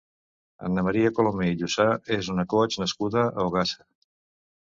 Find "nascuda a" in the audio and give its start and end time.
2.85-3.47